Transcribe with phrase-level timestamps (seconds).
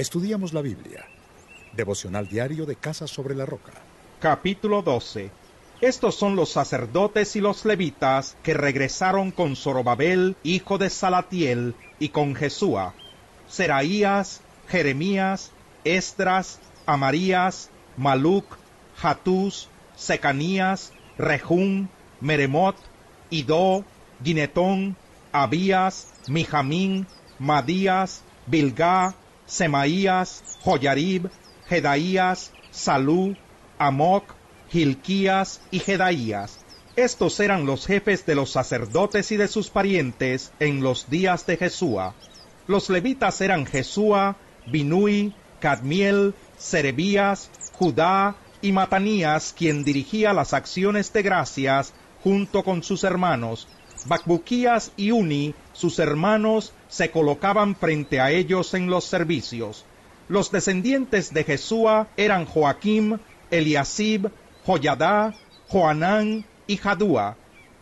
[0.00, 1.04] Estudiamos la Biblia.
[1.74, 3.72] Devocional diario de Casa sobre la Roca.
[4.18, 5.30] Capítulo 12.
[5.82, 12.08] Estos son los sacerdotes y los levitas que regresaron con Zorobabel, hijo de Salatiel, y
[12.08, 12.94] con Jesúa,
[13.46, 15.50] Seraías, Jeremías,
[15.84, 18.46] Estras, Amarías, Maluc,
[19.02, 21.88] Hatús, Secanías, Rehum,
[22.22, 22.76] Meremot,
[23.28, 23.84] Ido,
[24.24, 24.96] Ginetón,
[25.30, 27.06] Abías, Mijamín,
[27.38, 29.14] Madías, Bilgá,
[29.50, 31.28] Semaías, Joyarib,
[31.68, 33.36] Jedaías, Salú,
[33.78, 34.24] Amoc,
[34.70, 36.60] Gilquías y Jedaías.
[36.94, 41.56] Estos eran los jefes de los sacerdotes y de sus parientes en los días de
[41.56, 42.14] Jesúa.
[42.68, 44.36] Los levitas eran Jesúa,
[44.66, 53.02] Binui, Cadmiel, Serebías, Judá y Matanías, quien dirigía las acciones de gracias junto con sus
[53.02, 53.66] hermanos.
[54.06, 59.84] Bacbuquías y Uni, sus hermanos, se colocaban frente a ellos en los servicios.
[60.28, 63.18] Los descendientes de Jesúa eran Joaquim,
[63.50, 64.30] Eliasib,
[64.64, 65.34] Joyadá,
[65.68, 67.36] Joanán y Jadúa.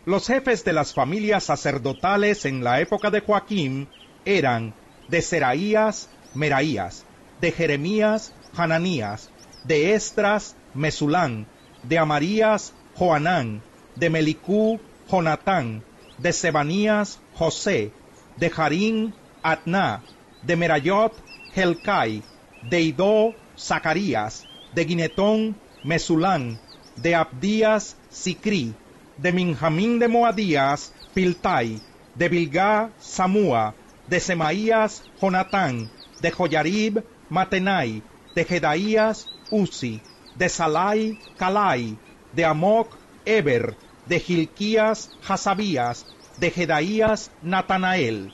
[0.05, 3.87] Los jefes de las familias sacerdotales en la época de Joaquim
[4.25, 4.73] eran
[5.07, 7.05] de Seraías, Meraías,
[7.41, 9.29] de Jeremías, Hananías,
[9.63, 11.47] de Estras, Mesulán,
[11.83, 13.61] de Amarías, Joanán,
[13.95, 15.83] de Melicú, Jonatán,
[16.21, 17.91] de Sebanías, José,
[18.37, 20.01] de Jarín, Atná,
[20.43, 21.13] de Merayot,
[21.55, 22.23] Helcai,
[22.69, 26.59] de Idó, Zacarías, de Guinetón, Mesulán,
[26.97, 28.73] de Abdías, Sicrí,
[29.17, 31.81] de Minjamín de Moadías, Piltai,
[32.15, 33.73] de Bilgá, Samúa,
[34.07, 35.89] de Semaías, Jonatán,
[36.21, 38.01] de Joyarib, Matenai,
[38.35, 40.01] de Jedaías, Uzi,
[40.35, 41.97] de Salai, Calai,
[42.33, 43.75] de Amoc, Eber,
[44.09, 46.05] de Gilquías, Hasabías,
[46.39, 48.33] de Jedaías, Natanael.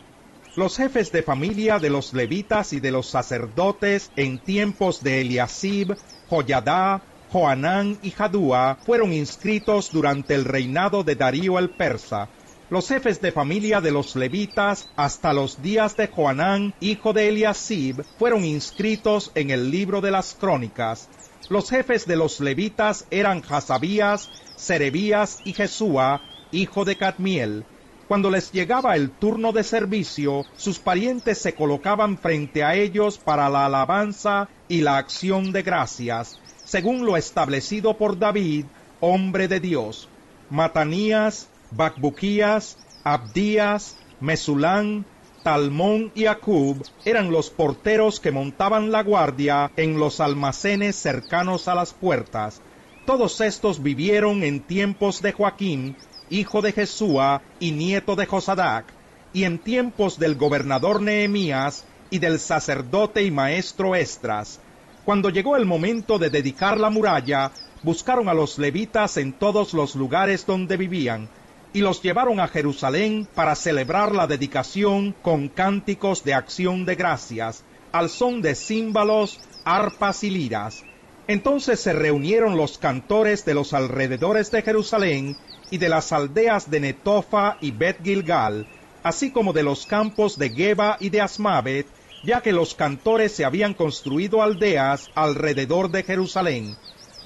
[0.56, 5.98] Los jefes de familia de los levitas y de los sacerdotes en tiempos de Eliasib,
[6.30, 12.30] Joyadá, Joanán y Jadúa fueron inscritos durante el reinado de Darío el persa.
[12.70, 18.04] Los jefes de familia de los levitas hasta los días de Joanán, hijo de Eliasib,
[18.18, 21.10] fueron inscritos en el libro de las crónicas.
[21.48, 27.64] Los jefes de los levitas eran Hasabías, Serebías y Jesúa, hijo de Cadmiel.
[28.08, 33.50] Cuando les llegaba el turno de servicio, sus parientes se colocaban frente a ellos para
[33.50, 38.66] la alabanza y la acción de gracias, según lo establecido por David,
[39.00, 40.10] hombre de Dios.
[40.50, 45.06] Matanías, Bacbuquías, Abdías, Mesulán,
[45.46, 51.76] Talmón y Acub eran los porteros que montaban la guardia en los almacenes cercanos a
[51.76, 52.64] las puertas.
[53.06, 55.98] Todos estos vivieron en tiempos de Joaquín,
[56.32, 58.88] hijo de Jesúa y nieto de Josadac,
[59.34, 64.60] y en tiempos del gobernador Nehemías y del sacerdote y maestro Estras.
[65.06, 67.52] Cuando llegó el momento de dedicar la muralla,
[67.84, 71.30] buscaron a los levitas en todos los lugares donde vivían,
[71.76, 77.66] y los llevaron a Jerusalén para celebrar la dedicación con cánticos de acción de gracias,
[77.92, 80.86] al son de címbalos, arpas y liras.
[81.28, 85.36] Entonces se reunieron los cantores de los alrededores de Jerusalén
[85.70, 88.66] y de las aldeas de Netofa y Bet Gilgal,
[89.04, 91.88] así como de los campos de Geba y de Asmavet,
[92.24, 96.78] ya que los cantores se habían construido aldeas alrededor de Jerusalén.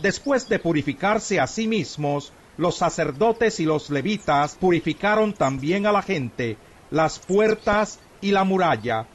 [0.02, 6.02] Después de purificarse a sí mismos, los sacerdotes y los levitas purificaron también a la
[6.02, 6.58] gente,
[6.92, 9.08] las puertas y la muralla.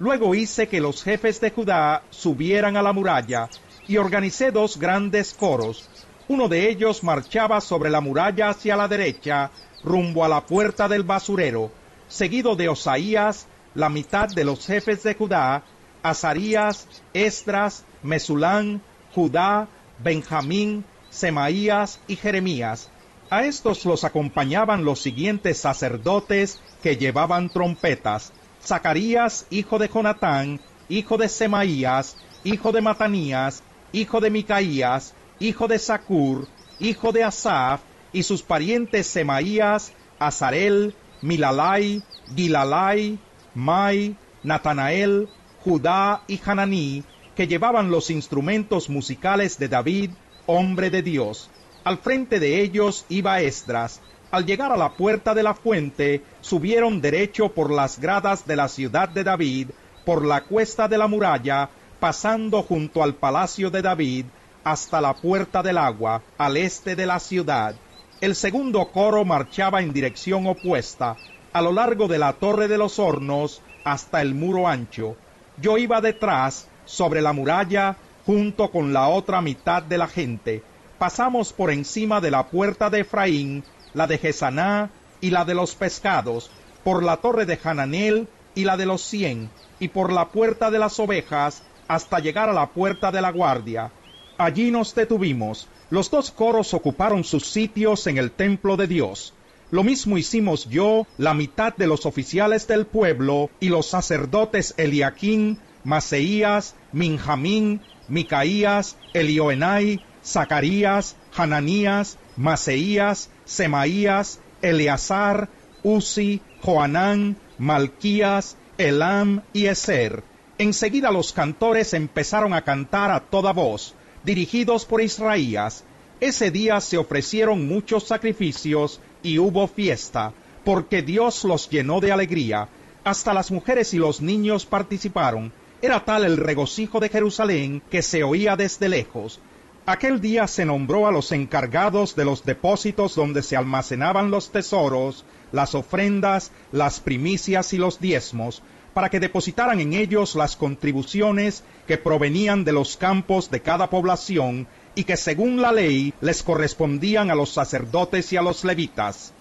[0.00, 3.48] Luego hice que los jefes de Judá subieran a la muralla,
[3.86, 5.88] y organicé dos grandes coros.
[6.26, 9.52] Uno de ellos marchaba sobre la muralla hacia la derecha,
[9.84, 11.70] rumbo a la puerta del basurero,
[12.08, 15.62] seguido de Osaías, la mitad de los jefes de Judá,
[16.02, 18.82] Azarías, Estras, Mesulán,
[19.14, 19.68] Judá,
[20.02, 22.90] Benjamín, Semaías y Jeremías.
[23.30, 28.32] A estos los acompañaban los siguientes sacerdotes que llevaban trompetas.
[28.64, 33.62] Zacarías, hijo de Jonatán, hijo de Semaías, hijo de Matanías,
[33.92, 37.80] hijo de Micaías, hijo de Sacur, hijo de Asaf,
[38.12, 42.02] y sus parientes Semaías, Azarel, Milalai,
[42.34, 43.18] Gilalai,
[43.54, 45.28] Mai, Natanael,
[45.64, 47.04] Judá y Hananí,
[47.34, 50.10] que llevaban los instrumentos musicales de David,
[50.48, 51.50] hombre de Dios.
[51.84, 54.00] Al frente de ellos iba Esdras.
[54.30, 58.68] Al llegar a la puerta de la fuente, subieron derecho por las gradas de la
[58.68, 59.68] ciudad de David,
[60.04, 61.68] por la cuesta de la muralla,
[62.00, 64.24] pasando junto al palacio de David,
[64.64, 67.74] hasta la puerta del agua, al este de la ciudad.
[68.20, 71.16] El segundo coro marchaba en dirección opuesta,
[71.52, 75.16] a lo largo de la torre de los hornos hasta el muro ancho.
[75.60, 77.96] Yo iba detrás, sobre la muralla
[78.28, 80.62] junto con la otra mitad de la gente.
[80.98, 83.64] Pasamos por encima de la puerta de Efraín,
[83.94, 84.90] la de Gesaná
[85.22, 86.50] y la de los pescados,
[86.84, 89.48] por la torre de Hananel y la de los cien,
[89.80, 93.92] y por la puerta de las ovejas, hasta llegar a la puerta de la guardia.
[94.36, 95.66] Allí nos detuvimos.
[95.88, 99.32] Los dos coros ocuparon sus sitios en el templo de Dios.
[99.70, 105.58] Lo mismo hicimos yo, la mitad de los oficiales del pueblo y los sacerdotes Eliaquín,
[105.82, 115.48] Maseías, Minjamín, Micaías, Elioenai, Zacarías, Hananías, Maseías, Semaías, Eleazar,
[115.82, 120.22] Uzi, Joanán, Malquías, Elam y Eser.
[120.58, 123.94] Enseguida los cantores empezaron a cantar a toda voz,
[124.24, 125.84] dirigidos por Israías.
[126.20, 130.32] Ese día se ofrecieron muchos sacrificios y hubo fiesta,
[130.64, 132.68] porque Dios los llenó de alegría.
[133.04, 135.52] Hasta las mujeres y los niños participaron.
[135.80, 139.40] Era tal el regocijo de Jerusalén que se oía desde lejos.
[139.86, 145.24] Aquel día se nombró a los encargados de los depósitos donde se almacenaban los tesoros,
[145.52, 148.60] las ofrendas, las primicias y los diezmos,
[148.92, 154.66] para que depositaran en ellos las contribuciones que provenían de los campos de cada población
[154.96, 159.32] y que según la ley les correspondían a los sacerdotes y a los levitas.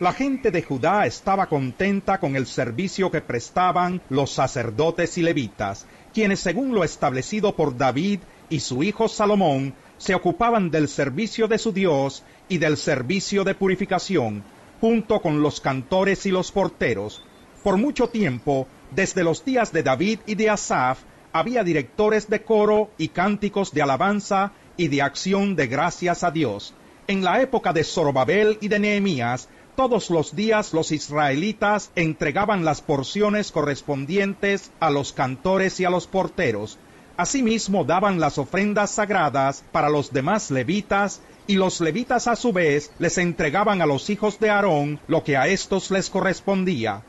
[0.00, 5.86] La gente de Judá estaba contenta con el servicio que prestaban los sacerdotes y levitas,
[6.12, 8.18] quienes según lo establecido por David
[8.50, 13.54] y su hijo Salomón, se ocupaban del servicio de su Dios y del servicio de
[13.54, 14.42] purificación,
[14.80, 17.22] junto con los cantores y los porteros.
[17.62, 20.98] Por mucho tiempo, desde los días de David y de Asaf,
[21.32, 26.74] había directores de coro y cánticos de alabanza y de acción de gracias a Dios.
[27.06, 32.80] En la época de Zorobabel y de Nehemías, todos los días los israelitas entregaban las
[32.80, 36.78] porciones correspondientes a los cantores y a los porteros.
[37.16, 42.90] Asimismo daban las ofrendas sagradas para los demás levitas, y los levitas a su vez
[42.98, 47.02] les entregaban a los hijos de Aarón lo que a estos les correspondía.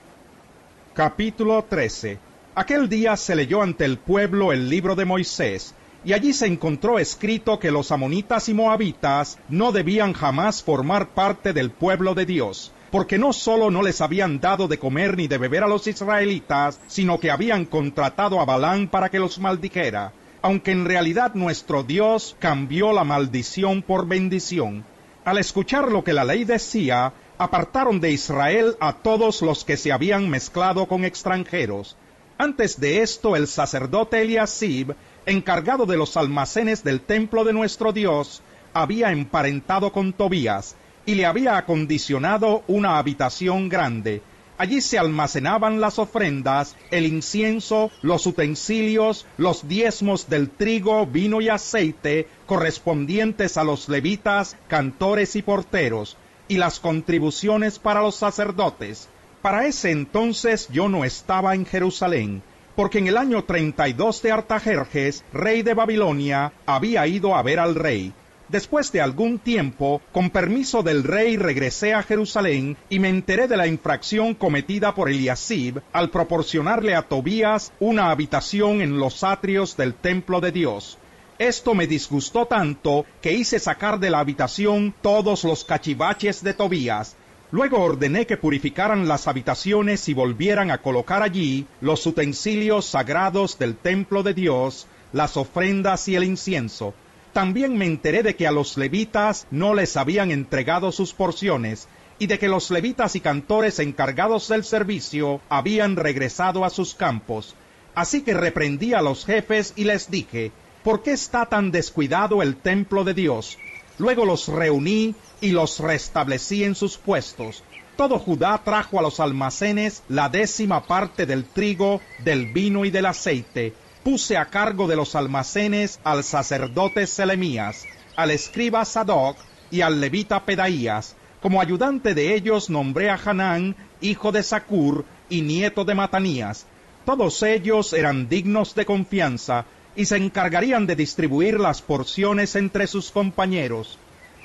[0.94, 2.20] Capítulo 13
[2.56, 5.74] Aquel día se leyó ante el pueblo el libro de Moisés,
[6.06, 11.52] y allí se encontró escrito que los amonitas y moabitas no debían jamás formar parte
[11.52, 15.40] del pueblo de Dios, porque no solo no les habían dado de comer ni de
[15.40, 20.14] beber a los israelitas, sino que habían contratado a Balán para que los maldijera,
[20.44, 24.86] aunque en realidad nuestro Dios cambió la maldición por bendición.
[25.26, 29.92] Al escuchar lo que la ley decía, apartaron de Israel a todos los que se
[29.92, 31.98] habían mezclado con extranjeros.
[32.38, 34.94] Antes de esto el sacerdote Eliasib
[35.26, 38.42] encargado de los almacenes del templo de nuestro Dios,
[38.74, 44.22] había emparentado con Tobías y le había acondicionado una habitación grande.
[44.58, 51.48] Allí se almacenaban las ofrendas, el incienso, los utensilios, los diezmos del trigo, vino y
[51.48, 56.18] aceite correspondientes a los levitas, cantores y porteros,
[56.50, 59.08] y las contribuciones para los sacerdotes.
[59.46, 62.42] Para ese entonces yo no estaba en Jerusalén,
[62.76, 67.76] porque en el año 32 de Artajerjes, rey de Babilonia, había ido a ver al
[67.76, 68.12] rey.
[68.50, 73.56] Después de algún tiempo, con permiso del rey, regresé a Jerusalén y me enteré de
[73.56, 79.94] la infracción cometida por Eliasib al proporcionarle a Tobías una habitación en los atrios del
[79.94, 80.98] templo de Dios.
[81.38, 87.16] Esto me disgustó tanto que hice sacar de la habitación todos los cachivaches de Tobías
[87.52, 93.76] Luego ordené que purificaran las habitaciones y volvieran a colocar allí los utensilios sagrados del
[93.76, 96.94] templo de Dios, las ofrendas y el incienso.
[97.34, 101.88] También me enteré de que a los levitas no les habían entregado sus porciones,
[102.18, 107.56] y de que los levitas y cantores encargados del servicio habían regresado a sus campos.
[107.94, 110.52] Así que reprendí a los jefes y les dije,
[110.84, 113.58] ¿por qué está tan descuidado el templo de Dios?
[113.98, 117.64] Luego los reuní y los restablecí en sus puestos.
[117.96, 123.06] Todo Judá trajo a los almacenes la décima parte del trigo, del vino y del
[123.06, 123.74] aceite.
[124.04, 127.86] Puse a cargo de los almacenes al sacerdote Selemías,
[128.18, 129.38] al escriba Sadoc
[129.72, 131.16] y al levita Pedaías.
[131.42, 136.66] Como ayudante de ellos nombré a Hanán, hijo de Sacur y nieto de Matanías.
[137.06, 143.12] Todos ellos eran dignos de confianza y se encargarían de distribuir las porciones entre sus
[143.12, 143.98] compañeros.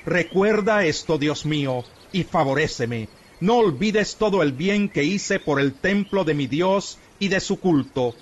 [0.05, 3.09] Recuerda esto, Dios mío, y favoréceme.
[3.39, 7.39] No olvides todo el bien que hice por el templo de mi Dios y de
[7.39, 8.15] su culto.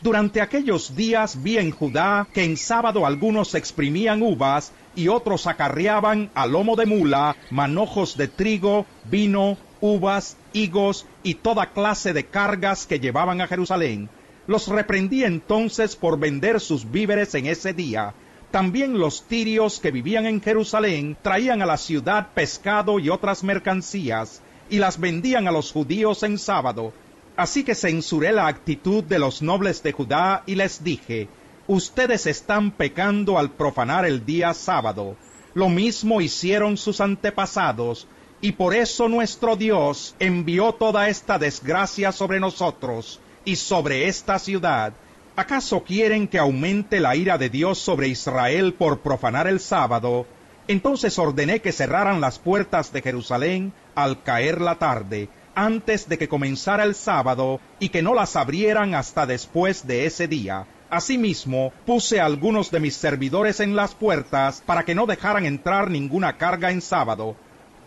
[0.00, 6.30] Durante aquellos días vi en Judá que en sábado algunos exprimían uvas y otros acarreaban
[6.34, 12.86] a lomo de mula manojos de trigo, vino, uvas, higos y toda clase de cargas
[12.86, 14.08] que llevaban a Jerusalén
[14.48, 18.12] Los reprendí entonces por vender sus víveres en ese día.
[18.50, 24.42] También los tirios que vivían en Jerusalén traían a la ciudad pescado y otras mercancías,
[24.68, 26.92] y las vendían a los judíos en sábado.
[27.36, 31.28] Así que censuré la actitud de los nobles de Judá y les dije,
[31.68, 35.16] Ustedes están pecando al profanar el día sábado.
[35.54, 38.08] Lo mismo hicieron sus antepasados,
[38.40, 44.92] y por eso nuestro Dios envió toda esta desgracia sobre nosotros y sobre esta ciudad.
[45.34, 50.26] ¿Acaso quieren que aumente la ira de Dios sobre Israel por profanar el sábado?
[50.68, 56.28] Entonces ordené que cerraran las puertas de Jerusalén al caer la tarde, antes de que
[56.28, 60.66] comenzara el sábado, y que no las abrieran hasta después de ese día.
[60.90, 66.36] Asimismo, puse algunos de mis servidores en las puertas para que no dejaran entrar ninguna
[66.36, 67.34] carga en sábado.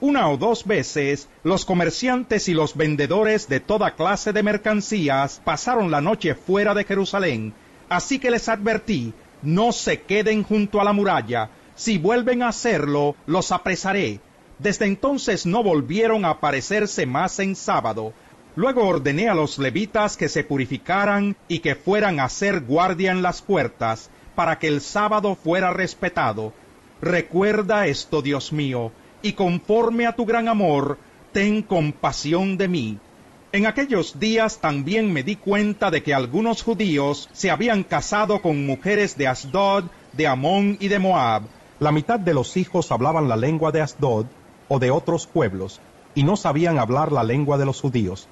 [0.01, 5.89] Una o dos veces, los comerciantes y los vendedores de toda clase de mercancías pasaron
[5.89, 7.53] la noche fuera de Jerusalén,
[7.89, 13.15] así que les advertí, no se queden junto a la muralla, si vuelven a hacerlo,
[13.25, 14.19] los apresaré.
[14.59, 18.13] Desde entonces no volvieron a aparecerse más en sábado,
[18.55, 23.21] Luego ordené a los levitas que se purificaran y que fueran a hacer guardia en
[23.21, 26.53] las puertas, para que el sábado fuera respetado.
[27.01, 28.93] Recuerda esto, Dios mío,
[29.25, 30.99] y conforme a tu gran amor,
[31.33, 32.99] ten compasión de mí.
[33.51, 38.67] En aquellos días también me di cuenta de que algunos judíos se habían casado con
[38.67, 41.41] mujeres de Asdod, de Amón y de Moab.
[41.79, 44.27] La mitad de los hijos hablaban la lengua de Asdod
[44.67, 45.81] o de otros pueblos,
[46.13, 48.27] y no sabían hablar la lengua de los judíos.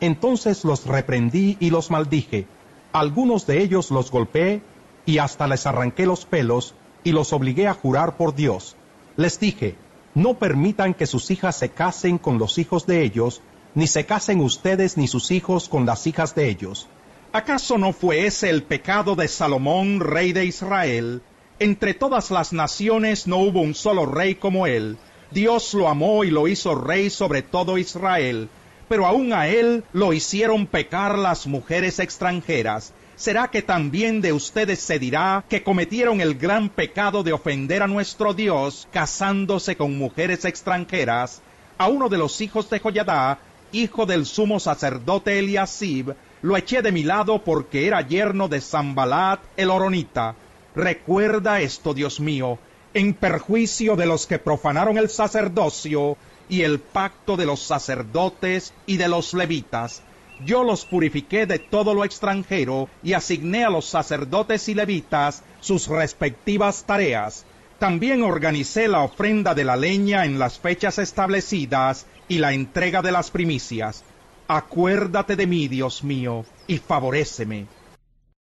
[0.00, 2.48] Entonces los reprendí y los maldije.
[2.92, 4.62] Algunos de ellos los golpeé
[5.06, 6.74] y hasta les arranqué los pelos
[7.04, 8.74] y los obligué a jurar por Dios.
[9.16, 9.76] Les dije,
[10.14, 13.42] no permitan que sus hijas se casen con los hijos de ellos,
[13.74, 16.88] ni se casen ustedes ni sus hijos con las hijas de ellos.
[17.32, 21.22] ¿Acaso no fue ese el pecado de Salomón, rey de Israel?
[21.58, 24.96] Entre todas las naciones no hubo un solo rey como él.
[25.30, 28.48] Dios lo amó y lo hizo rey sobre todo Israel
[28.88, 32.92] pero aún a él lo hicieron pecar las mujeres extranjeras.
[33.16, 37.86] ¿Será que también de ustedes se dirá que cometieron el gran pecado de ofender a
[37.86, 41.40] nuestro Dios casándose con mujeres extranjeras?
[41.78, 43.38] A uno de los hijos de Joyadá,
[43.70, 49.40] hijo del sumo sacerdote Eliasib, lo eché de mi lado porque era yerno de Zambalat
[49.56, 50.34] el Oronita.
[50.74, 52.58] Recuerda esto, Dios mío,
[52.94, 56.16] en perjuicio de los que profanaron el sacerdocio
[56.48, 60.02] y el pacto de los sacerdotes y de los levitas.
[60.44, 65.88] Yo los purifiqué de todo lo extranjero y asigné a los sacerdotes y levitas sus
[65.88, 67.46] respectivas tareas.
[67.78, 73.12] También organicé la ofrenda de la leña en las fechas establecidas y la entrega de
[73.12, 74.04] las primicias.
[74.48, 77.66] Acuérdate de mí, Dios mío, y favoréceme